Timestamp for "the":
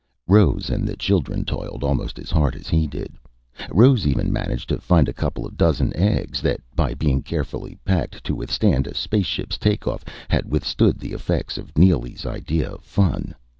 0.87-0.95, 10.97-11.13